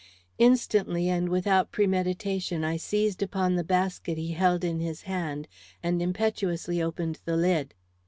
[0.39, 5.47] Instantly and without premeditation I seized upon the basket he held in his hand,
[5.83, 7.75] and impetuously opened the lid.